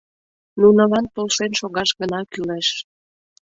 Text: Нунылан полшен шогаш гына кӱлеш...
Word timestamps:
Нунылан 0.59 1.05
полшен 1.13 1.51
шогаш 1.59 1.89
гына 1.99 2.19
кӱлеш... 2.31 2.67